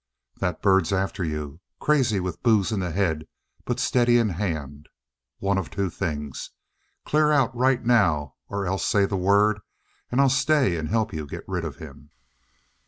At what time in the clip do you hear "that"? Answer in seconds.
0.39-0.63